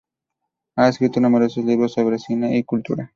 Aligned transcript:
Ha 0.77 0.89
escrito 0.89 1.19
numerosos 1.19 1.63
libros 1.63 1.93
sobre 1.93 2.17
cine 2.17 2.57
y 2.57 2.63
cultura. 2.63 3.07